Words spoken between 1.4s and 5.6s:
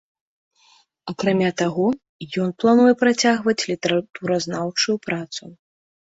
таго, ён плануе працягваць літаратуразнаўчую працу.